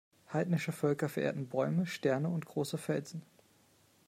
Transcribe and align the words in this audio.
Heidnische 0.33 0.71
Völker 0.71 1.09
verehrten 1.09 1.47
Bäume, 1.47 1.85
Sterne 1.85 2.27
und 2.29 2.43
große 2.47 2.79
Felsen. 2.79 3.21